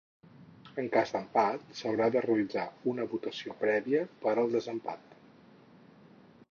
En 0.83 0.87
cas 0.95 1.11
d’empat, 1.15 1.67
s’haurà 1.79 2.07
de 2.15 2.23
realitzar 2.27 2.65
una 2.93 3.07
votació 3.13 3.57
prèvia 3.67 4.03
per 4.27 4.35
al 4.45 4.55
desempat. 4.59 5.17